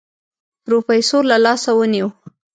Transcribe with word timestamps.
پروفيسر 0.63 1.21
له 1.31 1.37
لاسه 1.45 1.71
ونيو. 1.77 2.07